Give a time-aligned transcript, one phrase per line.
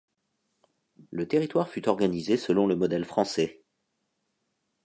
[1.11, 3.61] Le territoire fut organisé selon le modèle français.